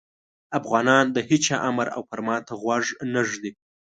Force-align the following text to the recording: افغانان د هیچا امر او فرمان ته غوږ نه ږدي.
افغانان 0.59 1.05
د 1.15 1.17
هیچا 1.29 1.55
امر 1.69 1.87
او 1.95 2.01
فرمان 2.09 2.41
ته 2.47 2.53
غوږ 2.61 2.85
نه 3.13 3.21
ږدي. 3.29 3.51